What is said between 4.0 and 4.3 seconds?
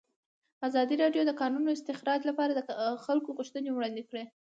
کړي.